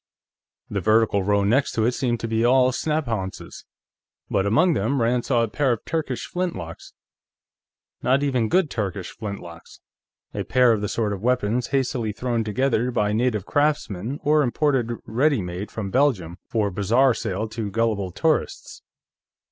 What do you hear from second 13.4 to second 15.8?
craftsmen or imported ready made